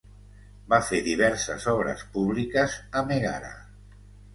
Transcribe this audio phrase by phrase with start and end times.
[0.73, 3.59] Va fer diverses obres públiques a Mègara.